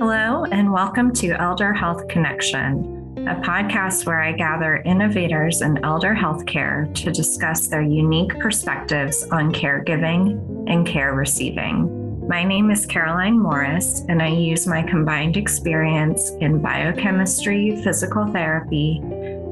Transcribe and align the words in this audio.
Hello, 0.00 0.46
and 0.46 0.72
welcome 0.72 1.12
to 1.12 1.32
Elder 1.32 1.74
Health 1.74 2.08
Connection, 2.08 3.18
a 3.28 3.34
podcast 3.34 4.06
where 4.06 4.22
I 4.22 4.32
gather 4.32 4.76
innovators 4.76 5.60
in 5.60 5.84
elder 5.84 6.14
healthcare 6.14 6.94
to 6.94 7.12
discuss 7.12 7.66
their 7.66 7.82
unique 7.82 8.30
perspectives 8.38 9.24
on 9.24 9.52
caregiving 9.52 10.64
and 10.70 10.86
care 10.86 11.12
receiving. 11.12 12.26
My 12.26 12.42
name 12.42 12.70
is 12.70 12.86
Caroline 12.86 13.38
Morris, 13.38 14.06
and 14.08 14.22
I 14.22 14.28
use 14.28 14.66
my 14.66 14.82
combined 14.82 15.36
experience 15.36 16.30
in 16.40 16.62
biochemistry, 16.62 17.82
physical 17.84 18.26
therapy, 18.32 19.02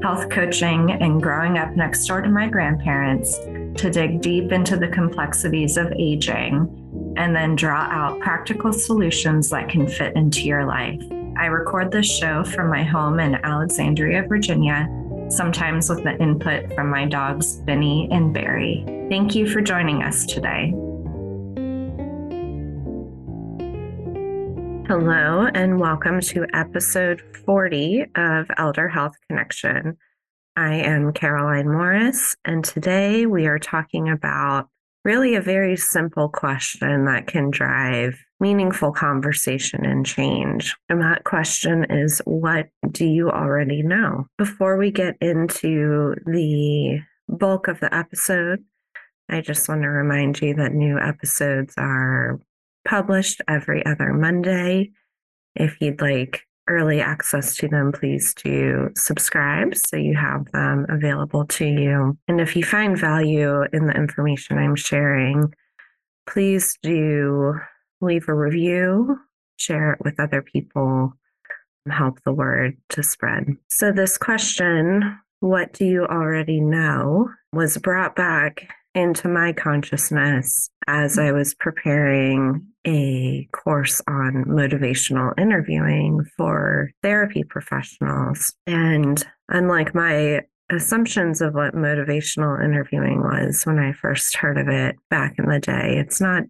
health 0.01 0.31
coaching, 0.31 0.93
and 0.93 1.21
growing 1.21 1.59
up 1.59 1.75
next 1.75 2.07
door 2.07 2.21
to 2.21 2.29
my 2.29 2.47
grandparents 2.47 3.37
to 3.37 3.91
dig 3.91 4.19
deep 4.21 4.51
into 4.51 4.77
the 4.77 4.87
complexities 4.87 5.77
of 5.77 5.93
aging 5.99 6.78
and 7.19 7.35
then 7.35 7.53
draw 7.53 7.81
out 7.91 8.17
practical 8.21 8.71
solutions 8.71 9.49
that 9.49 9.67
can 9.67 9.85
fit 9.85 10.15
into 10.15 10.43
your 10.43 10.65
life. 10.65 11.01
I 11.37 11.47
record 11.47 11.91
this 11.91 12.09
show 12.09 12.45
from 12.45 12.69
my 12.69 12.81
home 12.81 13.19
in 13.19 13.35
Alexandria, 13.35 14.23
Virginia, 14.23 14.87
sometimes 15.29 15.89
with 15.89 16.01
the 16.03 16.17
input 16.17 16.73
from 16.73 16.89
my 16.89 17.05
dogs, 17.05 17.57
Benny 17.57 18.07
and 18.09 18.33
Barry. 18.33 18.85
Thank 19.09 19.35
you 19.35 19.47
for 19.47 19.59
joining 19.59 20.01
us 20.01 20.25
today. 20.25 20.73
Hello, 24.87 25.45
and 25.53 25.77
welcome 25.77 26.21
to 26.21 26.45
episode 26.53 27.21
40 27.45 28.05
of 28.15 28.49
Elder 28.57 28.87
Health 28.87 29.15
Connection. 29.27 29.97
I 30.55 30.75
am 30.75 31.11
Caroline 31.11 31.67
Morris, 31.67 32.37
and 32.45 32.63
today 32.63 33.25
we 33.25 33.45
are 33.47 33.59
talking 33.59 34.07
about 34.09 34.69
really 35.03 35.35
a 35.35 35.41
very 35.41 35.75
simple 35.75 36.29
question 36.29 37.05
that 37.05 37.27
can 37.27 37.49
drive 37.49 38.19
meaningful 38.39 38.91
conversation 38.91 39.85
and 39.85 40.05
change. 40.05 40.75
And 40.87 41.01
that 41.01 41.23
question 41.23 41.85
is 41.89 42.21
what 42.25 42.69
do 42.91 43.05
you 43.05 43.29
already 43.29 43.81
know? 43.81 44.27
Before 44.37 44.77
we 44.77 44.91
get 44.91 45.15
into 45.21 46.15
the 46.25 47.01
bulk 47.27 47.67
of 47.67 47.79
the 47.79 47.93
episode, 47.93 48.63
I 49.29 49.41
just 49.41 49.67
want 49.69 49.83
to 49.83 49.89
remind 49.89 50.41
you 50.41 50.55
that 50.55 50.73
new 50.73 50.97
episodes 50.97 51.73
are 51.77 52.39
published 52.87 53.41
every 53.47 53.85
other 53.85 54.13
Monday. 54.13 54.91
If 55.55 55.81
you'd 55.81 56.01
like 56.01 56.45
early 56.69 57.01
access 57.01 57.55
to 57.57 57.67
them, 57.67 57.91
please 57.91 58.33
do 58.33 58.89
subscribe 58.95 59.75
so 59.75 59.97
you 59.97 60.15
have 60.15 60.45
them 60.51 60.85
available 60.89 61.45
to 61.47 61.65
you. 61.65 62.17
And 62.27 62.39
if 62.39 62.55
you 62.55 62.63
find 62.63 62.97
value 62.97 63.63
in 63.73 63.87
the 63.87 63.93
information 63.93 64.57
I'm 64.57 64.75
sharing, 64.75 65.53
please 66.27 66.77
do 66.81 67.55
leave 68.01 68.29
a 68.29 68.33
review, 68.33 69.17
share 69.57 69.93
it 69.93 69.99
with 70.03 70.19
other 70.19 70.41
people, 70.41 71.13
help 71.89 72.21
the 72.23 72.33
word 72.33 72.77
to 72.89 73.03
spread. 73.03 73.55
So, 73.67 73.91
this 73.91 74.17
question, 74.17 75.17
what 75.39 75.73
do 75.73 75.85
you 75.85 76.05
already 76.05 76.59
know, 76.59 77.29
was 77.51 77.77
brought 77.77 78.15
back 78.15 78.69
into 78.95 79.27
my 79.27 79.53
consciousness 79.53 80.69
as 80.87 81.19
I 81.19 81.31
was 81.31 81.53
preparing 81.53 82.65
a 82.85 83.47
course 83.51 84.01
on 84.07 84.45
motivational 84.47 85.33
interviewing 85.37 86.25
for 86.37 86.89
therapy 87.03 87.43
professionals. 87.43 88.53
And 88.65 89.23
unlike 89.49 89.93
my 89.93 90.41
assumptions 90.71 91.41
of 91.41 91.53
what 91.53 91.73
motivational 91.73 92.63
interviewing 92.63 93.21
was 93.21 93.63
when 93.63 93.79
I 93.79 93.93
first 93.93 94.35
heard 94.37 94.57
of 94.57 94.67
it 94.67 94.95
back 95.09 95.35
in 95.37 95.49
the 95.49 95.59
day, 95.59 95.97
it's 95.97 96.21
not 96.21 96.43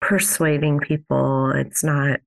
persuading 0.00 0.80
people, 0.80 1.50
it's 1.50 1.82
not 1.82 2.20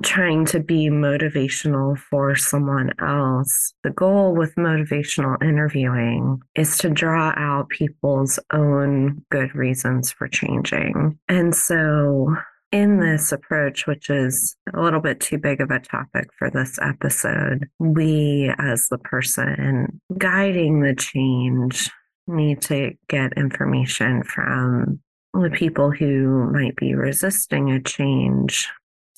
trying 0.00 0.46
to 0.46 0.60
be 0.60 0.88
motivational 0.88 1.98
for 1.98 2.34
someone 2.34 2.92
else. 3.00 3.74
The 3.82 3.90
goal 3.90 4.34
with 4.34 4.54
motivational 4.54 5.42
interviewing 5.42 6.40
is 6.54 6.78
to 6.78 6.88
draw 6.88 7.32
out 7.36 7.68
people's 7.68 8.38
own 8.52 9.24
good 9.30 9.54
reasons 9.54 10.10
for 10.10 10.28
changing. 10.28 11.18
And 11.28 11.54
so, 11.54 12.34
in 12.70 13.00
this 13.00 13.32
approach, 13.32 13.86
which 13.86 14.08
is 14.08 14.56
a 14.72 14.80
little 14.80 15.00
bit 15.00 15.20
too 15.20 15.36
big 15.36 15.60
of 15.60 15.70
a 15.70 15.78
topic 15.78 16.28
for 16.38 16.50
this 16.50 16.78
episode, 16.80 17.68
we, 17.78 18.50
as 18.58 18.88
the 18.88 18.98
person 18.98 20.00
guiding 20.16 20.80
the 20.80 20.94
change, 20.94 21.90
need 22.26 22.62
to 22.62 22.92
get 23.08 23.36
information 23.36 24.22
from 24.22 25.00
the 25.34 25.50
people 25.50 25.90
who 25.90 26.50
might 26.50 26.76
be 26.76 26.94
resisting 26.94 27.70
a 27.70 27.80
change 27.80 28.70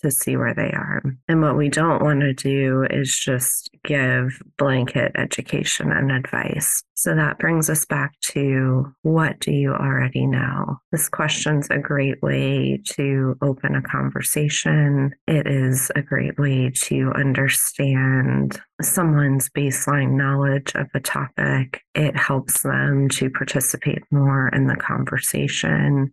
to 0.05 0.11
see 0.11 0.37
where 0.37 0.55
they 0.55 0.71
are. 0.71 1.03
And 1.29 1.41
what 1.41 1.57
we 1.57 1.71
don't 1.71 2.03
want 2.03 2.21
to 2.21 2.35
do 2.35 2.87
is 2.91 3.19
just 3.19 3.71
give 3.85 4.39
blanket 4.59 5.13
education 5.17 5.91
and 5.91 6.13
advice. 6.13 6.83
So 6.93 7.15
that 7.15 7.39
brings 7.39 7.71
us 7.71 7.87
back 7.87 8.19
to 8.33 8.95
what 9.03 9.41
do 9.41 9.51
you 9.51 9.73
already 9.73 10.27
know? 10.27 10.77
This 10.93 11.09
question's 11.09 11.69
a 11.71 11.79
great 11.79 12.23
way 12.23 12.81
to 12.91 13.37
open 13.41 13.75
a 13.75 13.83
conversation. 13.83 15.15
It 15.27 15.47
is 15.47 15.91
a 15.97 16.03
great 16.03 16.39
way 16.39 16.71
to 16.83 17.13
understand 17.15 18.61
someone's 18.83 19.49
baseline 19.49 20.13
knowledge 20.13 20.75
of 20.75 20.89
a 20.95 21.01
topic. 21.01 21.81
It 21.95 22.15
helps 22.15 22.63
them 22.63 23.09
to 23.11 23.31
participate 23.31 24.03
more 24.11 24.49
in 24.49 24.67
the 24.67 24.77
conversation 24.77 26.13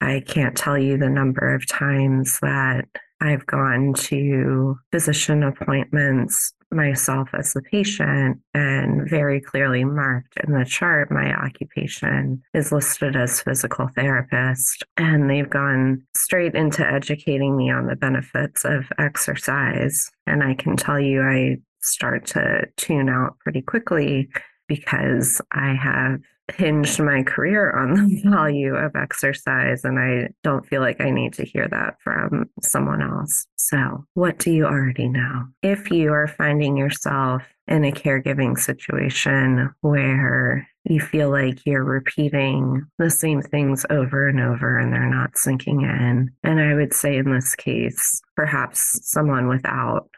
I 0.00 0.22
can't 0.26 0.56
tell 0.56 0.78
you 0.78 0.98
the 0.98 1.08
number 1.08 1.54
of 1.54 1.66
times 1.66 2.38
that 2.42 2.86
I've 3.20 3.46
gone 3.46 3.94
to 3.94 4.76
physician 4.92 5.42
appointments 5.42 6.52
myself 6.70 7.28
as 7.32 7.52
the 7.52 7.62
patient 7.62 8.38
and 8.52 9.08
very 9.08 9.40
clearly 9.40 9.84
marked 9.84 10.36
in 10.46 10.52
the 10.52 10.64
chart 10.64 11.10
my 11.10 11.32
occupation 11.32 12.42
is 12.52 12.72
listed 12.72 13.16
as 13.16 13.40
physical 13.40 13.88
therapist. 13.94 14.82
And 14.96 15.30
they've 15.30 15.48
gone 15.48 16.02
straight 16.14 16.54
into 16.54 16.86
educating 16.86 17.56
me 17.56 17.70
on 17.70 17.86
the 17.86 17.96
benefits 17.96 18.64
of 18.64 18.84
exercise. 18.98 20.10
And 20.26 20.42
I 20.42 20.54
can 20.54 20.76
tell 20.76 21.00
you 21.00 21.22
I 21.22 21.58
start 21.80 22.26
to 22.26 22.66
tune 22.76 23.08
out 23.08 23.38
pretty 23.38 23.62
quickly 23.62 24.28
because 24.66 25.40
I 25.52 25.74
have 25.74 26.20
hinged 26.52 27.00
my 27.00 27.22
career 27.22 27.72
on 27.72 27.94
the 27.94 28.22
value 28.24 28.74
of 28.74 28.96
exercise, 28.96 29.84
and 29.84 29.98
I 29.98 30.28
don't 30.42 30.66
feel 30.66 30.80
like 30.80 31.00
I 31.00 31.10
need 31.10 31.32
to 31.34 31.44
hear 31.44 31.68
that 31.68 31.96
from 32.02 32.50
someone 32.60 33.02
else. 33.02 33.46
So, 33.56 34.04
what 34.14 34.38
do 34.38 34.52
you 34.52 34.66
already 34.66 35.08
know? 35.08 35.46
If 35.62 35.90
you 35.90 36.12
are 36.12 36.28
finding 36.28 36.76
yourself 36.76 37.42
in 37.66 37.84
a 37.84 37.92
caregiving 37.92 38.58
situation 38.58 39.74
where 39.80 40.68
you 40.84 41.00
feel 41.00 41.30
like 41.30 41.64
you're 41.64 41.84
repeating 41.84 42.86
the 42.98 43.10
same 43.10 43.40
things 43.40 43.86
over 43.88 44.28
and 44.28 44.38
over 44.38 44.78
and 44.78 44.92
they're 44.92 45.08
not 45.08 45.38
sinking 45.38 45.80
in. 45.80 46.30
And 46.42 46.60
I 46.60 46.74
would 46.74 46.92
say 46.92 47.16
in 47.16 47.32
this 47.32 47.54
case, 47.54 48.20
perhaps 48.36 49.00
someone 49.02 49.48
without 49.48 50.10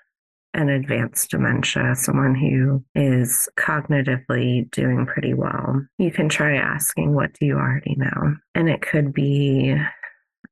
an 0.56 0.70
advanced 0.70 1.30
dementia, 1.30 1.94
someone 1.94 2.34
who 2.34 2.82
is 2.94 3.48
cognitively 3.58 4.70
doing 4.70 5.06
pretty 5.06 5.34
well, 5.34 5.86
you 5.98 6.10
can 6.10 6.28
try 6.28 6.56
asking, 6.56 7.14
What 7.14 7.32
do 7.34 7.46
you 7.46 7.56
already 7.56 7.94
know? 7.96 8.36
And 8.54 8.68
it 8.68 8.80
could 8.80 9.12
be 9.12 9.76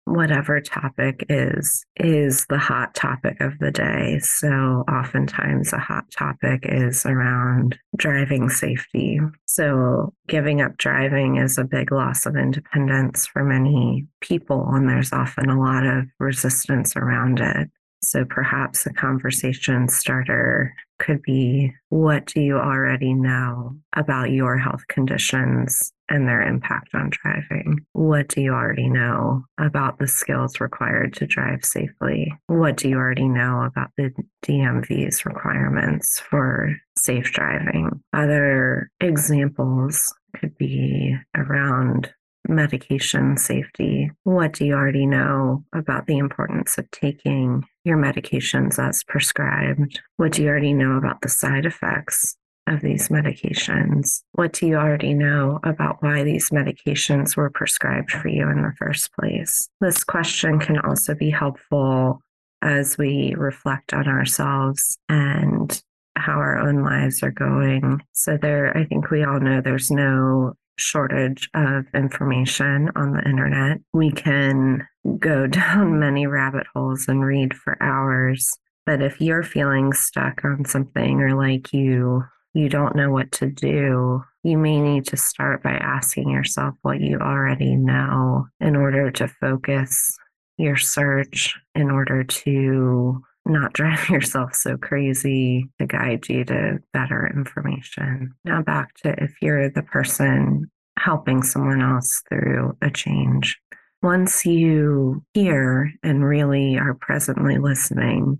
whatever 0.07 0.61
topic 0.61 1.25
is 1.31 1.87
is 1.97 2.45
the 2.51 2.59
hot 2.59 2.95
topic 2.95 3.41
of 3.41 3.59
the 3.59 3.71
day. 3.71 4.19
So 4.21 4.85
oftentimes 4.87 5.73
a 5.73 5.79
hot 5.79 6.11
topic 6.11 6.61
is 6.65 7.07
around 7.07 7.79
driving 7.97 8.51
safety. 8.51 9.19
So 9.47 10.13
giving 10.29 10.61
up 10.61 10.77
driving 10.77 11.37
is 11.37 11.57
a 11.57 11.65
big 11.65 11.91
loss 11.91 12.27
of 12.27 12.37
independence 12.37 13.27
for 13.27 13.45
many 13.45 14.07
people 14.21 14.69
and 14.73 14.89
there's 14.89 15.13
often 15.13 15.49
a 15.49 15.59
lot 15.59 15.87
of 15.87 16.05
resistance 16.19 16.97
around 16.97 17.41
it 17.41 17.71
so 18.05 18.25
perhaps 18.25 18.87
a 18.87 18.93
conversation 18.93 19.89
starter 19.89 20.75
could 20.99 21.23
be 21.23 21.73
what 21.89 22.27
do 22.27 22.41
you 22.41 22.57
already 22.57 23.15
know 23.15 23.77
about 23.95 24.31
your 24.31 24.57
health 24.57 24.87
conditions 24.89 25.93
and 26.09 26.29
their 26.29 26.43
impact 26.43 26.95
on 26.95 27.11
driving? 27.11 27.79
What 27.93 28.29
do 28.29 28.43
you 28.43 28.53
already 28.53 28.89
know 28.89 29.45
about 29.59 29.99
the 29.99 30.07
skills 30.07 30.61
required 30.61 31.15
to 31.15 31.27
drive 31.27 31.65
safely? 31.65 32.33
What 32.47 32.77
do 32.77 32.89
you 32.89 32.97
already 32.97 33.29
know 33.29 33.63
about 33.63 33.91
the 33.97 34.13
DMV's 34.45 35.25
requirements 35.25 36.21
for 36.21 36.77
safe 36.97 37.33
driving? 37.33 38.03
Other 38.13 38.91
examples 39.01 40.15
could 40.37 40.57
be 40.59 41.17
around 41.37 42.13
medication 42.49 43.37
safety. 43.37 44.11
What 44.25 44.53
do 44.53 44.65
you 44.65 44.75
already 44.75 45.07
know 45.07 45.65
about 45.73 46.07
the 46.07 46.19
importance 46.19 46.79
of 46.79 46.91
taking 46.91 47.65
your 47.85 47.97
medications 47.97 48.79
as 48.79 49.05
prescribed? 49.05 50.01
What 50.17 50.33
do 50.33 50.43
you 50.43 50.49
already 50.49 50.75
know 50.75 50.97
about 50.97 51.21
the 51.21 51.29
side 51.29 51.67
effects 51.67 52.37
of 52.67 52.81
these 52.81 53.09
medications? 53.09 54.23
What 54.33 54.53
do 54.53 54.67
you 54.67 54.77
already 54.77 55.15
know 55.15 55.61
about 55.65 56.03
why 56.03 56.23
these 56.23 56.51
medications 56.51 57.37
were 57.37 57.51
prescribed 57.51 58.11
for 58.11 58.29
you 58.29 58.49
in 58.49 58.63
the 58.63 58.73
first 58.79 59.13
place? 59.13 59.69
This 59.81 60.05
question 60.05 60.59
can 60.59 60.79
also 60.79 61.15
be 61.15 61.31
helpful 61.31 62.21
as 62.63 62.97
we 62.97 63.35
reflect 63.37 63.93
on 63.93 64.09
ourselves 64.09 64.99
and 65.09 65.83
how 66.17 66.35
our 66.35 66.59
own 66.59 66.83
lives 66.83 67.23
are 67.23 67.31
going. 67.31 68.01
So, 68.13 68.39
there, 68.41 68.77
I 68.77 68.85
think 68.85 69.11
we 69.11 69.25
all 69.25 69.41
know 69.41 69.61
there's 69.61 69.91
no 69.91 70.55
shortage 70.77 71.49
of 71.55 71.87
information 71.95 72.91
on 72.97 73.13
the 73.13 73.29
internet. 73.29 73.79
We 73.93 74.11
can 74.11 74.87
go 75.19 75.47
down 75.47 75.99
many 75.99 76.27
rabbit 76.27 76.67
holes 76.75 77.07
and 77.09 77.25
read 77.25 77.55
for 77.55 77.83
hours. 77.83 78.51
But 78.87 79.01
if 79.01 79.21
you're 79.21 79.43
feeling 79.43 79.93
stuck 79.93 80.45
on 80.45 80.65
something 80.65 81.21
or 81.21 81.35
like 81.35 81.73
you 81.73 82.25
you 82.57 82.69
don't 82.69 82.95
know 82.95 83.11
what 83.11 83.33
to 83.33 83.51
do, 83.51 84.23
you 84.45 84.57
may 84.57 84.81
need 84.81 85.07
to 85.09 85.17
start 85.17 85.61
by 85.63 85.73
asking 85.73 86.31
yourself 86.31 86.75
what 86.83 87.01
you 87.01 87.19
already 87.19 87.75
know 87.75 88.47
in 88.61 88.77
order 88.77 89.11
to 89.11 89.27
focus 89.27 90.17
your 90.57 90.77
search, 90.77 91.59
in 91.75 91.91
order 91.91 92.23
to 92.23 93.21
not 93.47 93.73
drive 93.73 94.09
yourself 94.11 94.55
so 94.55 94.77
crazy 94.77 95.69
to 95.79 95.87
guide 95.87 96.29
you 96.29 96.45
to 96.47 96.79
better 96.93 97.31
information. 97.35 98.35
Now, 98.45 98.63
back 98.63 98.95
to 99.03 99.15
if 99.23 99.35
you're 99.41 99.71
the 99.71 99.83
person 99.83 100.71
helping 100.99 101.43
someone 101.43 101.83
else 101.83 102.23
through 102.29 102.77
a 102.81 102.91
change. 102.91 103.59
Once 104.03 104.45
you 104.45 105.23
hear 105.33 105.91
and 106.03 106.25
really 106.25 106.79
are 106.79 106.95
presently 106.95 107.59
listening, 107.59 108.39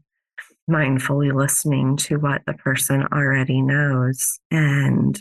mindfully 0.71 1.35
listening 1.35 1.97
to 1.97 2.17
what 2.17 2.43
the 2.47 2.55
person 2.55 3.07
already 3.13 3.61
knows 3.61 4.39
and 4.51 5.19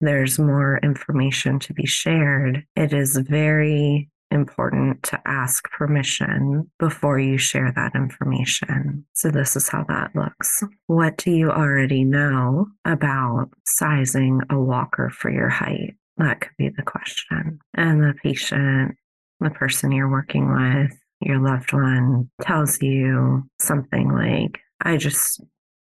there's 0.00 0.38
more 0.38 0.80
information 0.82 1.60
to 1.60 1.72
be 1.72 1.86
shared, 1.86 2.64
it 2.74 2.92
is 2.92 3.16
very 3.16 4.10
important 4.32 5.02
to 5.04 5.20
ask 5.26 5.70
permission 5.70 6.70
before 6.78 7.18
you 7.18 7.38
share 7.38 7.72
that 7.76 7.94
information. 7.94 9.04
So, 9.12 9.30
this 9.30 9.54
is 9.56 9.68
how 9.68 9.84
that 9.84 10.14
looks. 10.14 10.62
What 10.86 11.18
do 11.18 11.30
you 11.30 11.50
already 11.50 12.04
know 12.04 12.66
about 12.84 13.50
sizing 13.64 14.40
a 14.50 14.58
walker 14.58 15.10
for 15.10 15.30
your 15.30 15.48
height? 15.48 15.96
That 16.16 16.40
could 16.40 16.56
be 16.58 16.70
the 16.70 16.82
question. 16.82 17.58
And 17.74 18.02
the 18.02 18.14
patient, 18.22 18.96
the 19.40 19.50
person 19.50 19.92
you're 19.92 20.10
working 20.10 20.52
with, 20.52 20.92
your 21.20 21.38
loved 21.38 21.72
one 21.72 22.30
tells 22.40 22.82
you 22.82 23.44
something 23.60 24.12
like, 24.12 24.60
I 24.80 24.96
just 24.96 25.40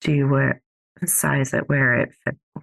do 0.02 0.28
what 0.28 0.58
size 1.06 1.54
it 1.54 1.70
where 1.70 2.02
it 2.02 2.10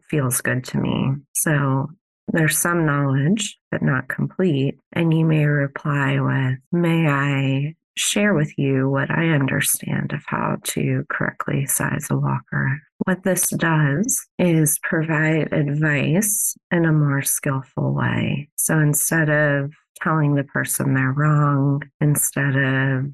feels 0.08 0.40
good 0.40 0.64
to 0.64 0.78
me. 0.78 1.12
So 1.32 1.88
there's 2.32 2.58
some 2.58 2.84
knowledge, 2.84 3.58
but 3.70 3.82
not 3.82 4.08
complete. 4.08 4.78
And 4.92 5.16
you 5.16 5.24
may 5.24 5.44
reply 5.44 6.20
with, 6.20 6.58
May 6.72 7.08
I 7.08 7.74
share 7.98 8.34
with 8.34 8.56
you 8.56 8.88
what 8.88 9.10
I 9.10 9.30
understand 9.30 10.12
of 10.12 10.22
how 10.26 10.56
to 10.62 11.04
correctly 11.10 11.66
size 11.66 12.06
a 12.10 12.16
walker? 12.16 12.80
What 13.04 13.24
this 13.24 13.50
does 13.50 14.26
is 14.38 14.78
provide 14.82 15.52
advice 15.52 16.56
in 16.70 16.84
a 16.84 16.92
more 16.92 17.22
skillful 17.22 17.92
way. 17.94 18.48
So 18.56 18.78
instead 18.78 19.28
of 19.28 19.72
telling 20.00 20.34
the 20.34 20.44
person 20.44 20.94
they're 20.94 21.12
wrong, 21.12 21.82
instead 22.00 22.56
of 22.56 23.12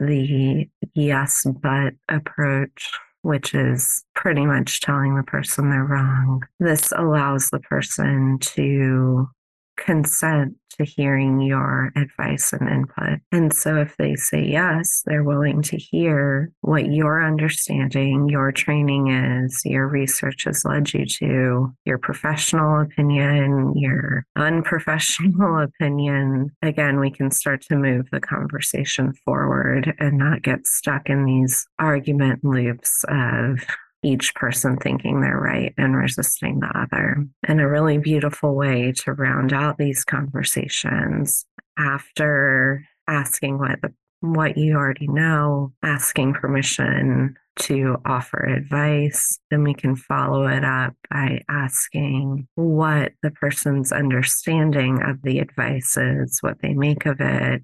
the 0.00 0.68
yes, 0.94 1.46
but 1.62 1.94
approach, 2.08 2.90
which 3.26 3.54
is 3.54 4.04
pretty 4.14 4.46
much 4.46 4.80
telling 4.80 5.16
the 5.16 5.22
person 5.24 5.68
they're 5.68 5.84
wrong. 5.84 6.44
This 6.60 6.92
allows 6.96 7.50
the 7.50 7.58
person 7.58 8.38
to 8.54 9.28
consent 9.76 10.56
to 10.78 10.84
hearing 10.84 11.40
your 11.40 11.92
advice 11.96 12.52
and 12.52 12.68
input. 12.68 13.20
And 13.32 13.52
so 13.52 13.76
if 13.76 13.96
they 13.96 14.14
say 14.14 14.44
yes, 14.44 15.02
they're 15.06 15.24
willing 15.24 15.62
to 15.62 15.76
hear 15.76 16.52
what 16.60 16.86
your 16.86 17.24
understanding, 17.24 18.28
your 18.28 18.52
training 18.52 19.08
is, 19.08 19.62
your 19.64 19.88
research 19.88 20.44
has 20.44 20.64
led 20.64 20.92
you 20.92 21.06
to, 21.06 21.74
your 21.84 21.98
professional 21.98 22.80
opinion, 22.80 23.72
your 23.76 24.26
unprofessional 24.36 25.58
opinion. 25.80 26.50
Again, 26.62 27.00
we 27.00 27.10
can 27.10 27.30
start 27.30 27.62
to 27.62 27.76
move 27.76 28.08
the 28.10 28.20
conversation 28.20 29.12
forward 29.24 29.94
and 29.98 30.18
not 30.18 30.42
get 30.42 30.66
stuck 30.66 31.08
in 31.08 31.24
these 31.24 31.66
argument 31.78 32.44
loops 32.44 33.04
of 33.08 33.64
each 34.06 34.34
person 34.36 34.76
thinking 34.76 35.20
they're 35.20 35.38
right 35.38 35.74
and 35.76 35.96
resisting 35.96 36.60
the 36.60 36.70
other. 36.78 37.26
And 37.42 37.60
a 37.60 37.68
really 37.68 37.98
beautiful 37.98 38.54
way 38.54 38.92
to 38.98 39.12
round 39.12 39.52
out 39.52 39.78
these 39.78 40.04
conversations 40.04 41.44
after 41.76 42.84
asking 43.08 43.58
what 43.58 43.82
the, 43.82 43.92
what 44.20 44.56
you 44.56 44.76
already 44.76 45.08
know, 45.08 45.72
asking 45.82 46.34
permission 46.34 47.36
to 47.56 47.96
offer 48.06 48.44
advice. 48.44 49.40
Then 49.50 49.64
we 49.64 49.74
can 49.74 49.96
follow 49.96 50.46
it 50.46 50.64
up 50.64 50.94
by 51.10 51.42
asking 51.48 52.46
what 52.54 53.12
the 53.24 53.32
person's 53.32 53.90
understanding 53.90 55.02
of 55.02 55.20
the 55.22 55.40
advice 55.40 55.96
is, 55.96 56.38
what 56.42 56.62
they 56.62 56.74
make 56.74 57.06
of 57.06 57.16
it. 57.20 57.62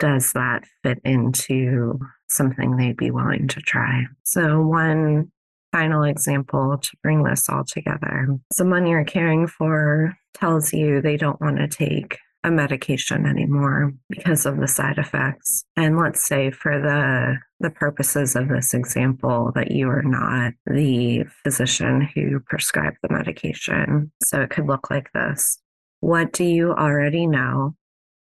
Does 0.00 0.32
that 0.32 0.64
fit 0.82 0.98
into 1.04 2.00
something 2.28 2.76
they'd 2.76 2.96
be 2.96 3.12
willing 3.12 3.46
to 3.48 3.60
try? 3.60 4.04
So, 4.24 4.60
one 4.60 5.30
final 5.72 6.04
example 6.04 6.78
to 6.78 6.90
bring 7.02 7.22
this 7.22 7.48
all 7.48 7.64
together. 7.64 8.28
Someone 8.52 8.86
you're 8.86 9.04
caring 9.04 9.46
for 9.46 10.16
tells 10.34 10.72
you 10.72 11.00
they 11.00 11.16
don't 11.16 11.40
want 11.40 11.58
to 11.58 11.68
take 11.68 12.18
a 12.44 12.50
medication 12.50 13.26
anymore 13.26 13.92
because 14.08 14.46
of 14.46 14.58
the 14.58 14.68
side 14.68 14.98
effects. 14.98 15.64
And 15.76 15.98
let's 15.98 16.26
say 16.26 16.50
for 16.50 16.80
the 16.80 17.38
the 17.58 17.70
purposes 17.70 18.36
of 18.36 18.48
this 18.48 18.74
example 18.74 19.50
that 19.54 19.70
you 19.70 19.88
are 19.88 20.02
not 20.02 20.52
the 20.66 21.24
physician 21.42 22.08
who 22.14 22.38
prescribed 22.40 22.98
the 23.02 23.12
medication. 23.12 24.12
So 24.22 24.42
it 24.42 24.50
could 24.50 24.66
look 24.66 24.90
like 24.90 25.10
this. 25.12 25.58
What 26.00 26.32
do 26.32 26.44
you 26.44 26.72
already 26.72 27.26
know 27.26 27.74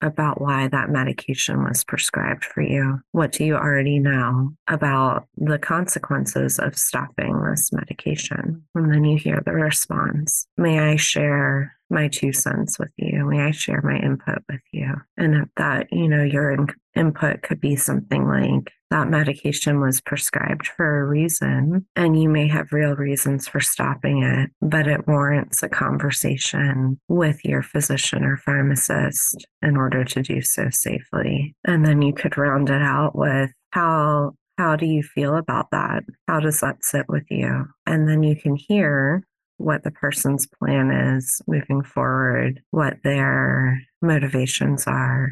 about 0.04 0.42
why 0.42 0.68
that 0.68 0.90
medication 0.90 1.64
was 1.64 1.84
prescribed 1.84 2.46
for 2.46 2.62
you? 2.62 3.02
What 3.12 3.32
do 3.32 3.46
you 3.46 3.56
already 3.56 4.00
know 4.00 4.54
about 4.68 5.28
the 5.38 5.58
consequences 5.58 6.60
of 6.60 6.78
stopping 6.78 7.42
this 7.44 7.72
medication? 7.72 8.64
And 8.76 8.94
then 8.94 9.06
you 9.06 9.18
hear 9.18 9.42
the 9.46 9.54
response 9.54 10.48
May 10.58 10.80
I 10.80 10.96
share 10.96 11.76
my 11.90 12.08
two 12.08 12.34
cents 12.34 12.80
with 12.80 12.92
you? 12.98 13.26
May 13.26 13.42
I 13.42 13.52
share 13.52 13.82
my 13.82 13.98
input 13.98 14.40
with 14.50 14.62
you? 14.72 14.94
And 15.18 15.50
that, 15.58 15.88
you 15.92 16.08
know, 16.08 16.24
your 16.24 16.52
in- 16.52 16.68
input 16.96 17.42
could 17.42 17.60
be 17.60 17.76
something 17.76 18.28
like 18.28 18.74
that 18.90 19.10
medication 19.10 19.80
was 19.80 20.02
prescribed 20.02 20.68
for 20.68 21.00
a 21.00 21.06
reason, 21.08 21.84
and 21.96 22.22
you 22.22 22.30
may 22.30 22.48
have 22.48 22.72
real 22.72 22.96
reasons 22.96 23.48
for 23.48 23.60
stopping 23.60 24.22
it, 24.22 24.52
but 24.62 24.88
it 24.88 25.08
warrants 25.08 25.64
a 25.64 25.70
conversation 25.70 27.00
with 27.08 27.44
your 27.44 27.64
physician 27.64 28.24
or 28.24 28.38
pharmacist 28.38 29.48
in 29.64 29.78
order 29.78 30.04
to 30.04 30.22
do 30.22 30.44
so 30.44 30.70
safely. 30.70 31.56
And 31.66 31.84
then 31.84 32.04
you 32.04 32.14
could 32.14 32.38
round 32.38 32.70
it 32.70 32.84
out 32.84 33.16
with 33.16 33.52
how 33.72 34.34
how 34.60 34.76
do 34.76 34.86
you 34.86 35.02
feel 35.02 35.36
about 35.36 35.72
that? 35.72 36.04
How 36.28 36.40
does 36.40 36.62
that 36.62 36.86
sit 36.86 37.10
with 37.10 37.26
you? 37.32 37.66
And 37.88 38.08
then 38.08 38.22
you 38.22 38.36
can 38.36 38.56
hear 38.56 39.24
what 39.64 39.84
the 39.84 39.92
person's 39.92 40.46
plan 40.46 40.92
is 40.92 41.42
moving 41.48 41.84
forward, 41.84 42.62
what 42.72 42.98
their 43.04 43.82
motivations 44.02 44.86
are, 44.88 45.32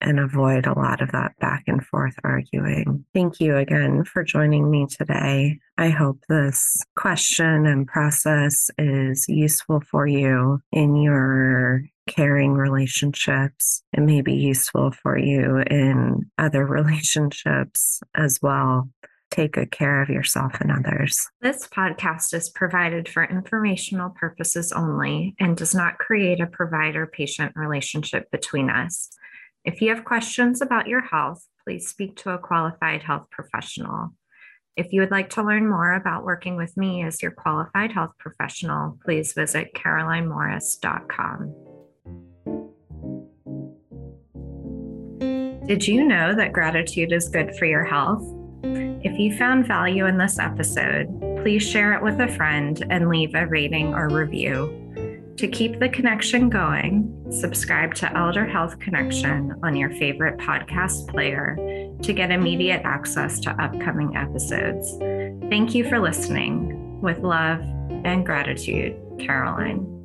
and 0.00 0.20
avoid 0.20 0.66
a 0.66 0.78
lot 0.78 1.00
of 1.02 1.12
that 1.12 1.32
back 1.40 1.64
and 1.66 1.84
forth 1.84 2.14
arguing. 2.24 3.04
Thank 3.14 3.40
you 3.40 3.56
again 3.56 4.04
for 4.04 4.22
joining 4.22 4.70
me 4.70 4.86
today. 4.86 5.58
I 5.76 5.88
hope 5.90 6.20
this 6.28 6.82
question 6.96 7.66
and 7.66 7.86
process 7.86 8.70
is 8.78 9.26
useful 9.28 9.80
for 9.90 10.06
you 10.06 10.60
in 10.72 10.96
your 10.96 11.82
caring 12.06 12.54
relationships. 12.54 13.82
It 13.92 14.00
may 14.00 14.22
be 14.22 14.34
useful 14.34 14.92
for 14.92 15.18
you 15.18 15.58
in 15.58 16.30
other 16.38 16.64
relationships 16.66 18.00
as 18.14 18.38
well 18.40 18.88
take 19.30 19.52
good 19.52 19.70
care 19.70 20.02
of 20.02 20.08
yourself 20.08 20.60
and 20.60 20.70
others. 20.70 21.26
This 21.40 21.66
podcast 21.68 22.34
is 22.34 22.48
provided 22.48 23.08
for 23.08 23.24
informational 23.24 24.10
purposes 24.10 24.72
only 24.72 25.34
and 25.38 25.56
does 25.56 25.74
not 25.74 25.98
create 25.98 26.40
a 26.40 26.46
provider 26.46 27.06
patient 27.06 27.52
relationship 27.54 28.30
between 28.30 28.70
us. 28.70 29.10
If 29.64 29.82
you 29.82 29.94
have 29.94 30.04
questions 30.04 30.62
about 30.62 30.86
your 30.86 31.02
health, 31.02 31.44
please 31.64 31.88
speak 31.88 32.16
to 32.16 32.30
a 32.30 32.38
qualified 32.38 33.02
health 33.02 33.26
professional. 33.30 34.14
If 34.76 34.92
you 34.92 35.00
would 35.00 35.10
like 35.10 35.30
to 35.30 35.42
learn 35.42 35.68
more 35.68 35.94
about 35.94 36.24
working 36.24 36.56
with 36.56 36.76
me 36.76 37.02
as 37.02 37.20
your 37.20 37.32
qualified 37.32 37.90
health 37.90 38.12
professional, 38.18 38.96
please 39.04 39.32
visit 39.32 39.74
carolinemorris.com. 39.74 41.54
Did 45.66 45.86
you 45.86 46.04
know 46.04 46.34
that 46.34 46.52
gratitude 46.52 47.12
is 47.12 47.28
good 47.28 47.54
for 47.56 47.66
your 47.66 47.84
health? 47.84 48.37
If 49.18 49.32
you 49.32 49.36
found 49.36 49.66
value 49.66 50.06
in 50.06 50.16
this 50.16 50.38
episode, 50.38 51.08
please 51.42 51.68
share 51.68 51.92
it 51.92 52.04
with 52.04 52.20
a 52.20 52.28
friend 52.28 52.86
and 52.88 53.08
leave 53.08 53.34
a 53.34 53.48
rating 53.48 53.92
or 53.92 54.08
review. 54.08 55.34
To 55.38 55.48
keep 55.48 55.80
the 55.80 55.88
connection 55.88 56.48
going, 56.48 57.26
Subscribe 57.32 57.94
to 57.96 58.16
Elder 58.16 58.46
Health 58.46 58.78
Connection 58.78 59.56
on 59.64 59.74
your 59.74 59.90
favorite 59.90 60.38
podcast 60.38 61.08
player 61.08 61.56
to 62.00 62.12
get 62.12 62.30
immediate 62.30 62.82
access 62.84 63.40
to 63.40 63.50
upcoming 63.60 64.16
episodes. 64.16 64.96
Thank 65.50 65.74
you 65.74 65.88
for 65.88 65.98
listening. 65.98 67.00
With 67.00 67.18
love 67.18 67.58
and 68.04 68.24
gratitude, 68.24 68.96
Caroline. 69.18 69.97